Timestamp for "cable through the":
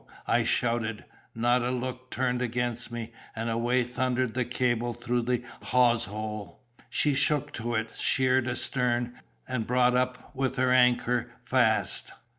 4.45-5.43